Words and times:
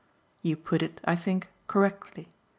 "You 0.41 0.55
put 0.57 0.81
it, 0.81 0.99
I 1.05 1.15
think, 1.15 1.47
correctly. 1.67 2.29